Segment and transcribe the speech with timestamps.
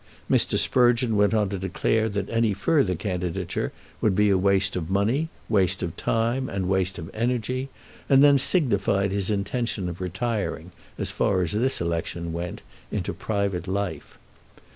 [0.27, 0.57] Mr.
[0.57, 5.83] Sprugeon went on to declare that any further candidature would be waste of money, waste
[5.83, 7.69] of time, and waste of energy,
[8.09, 13.67] and then signified his intention of retiring, as far as this election went, into private
[13.67, 14.17] life.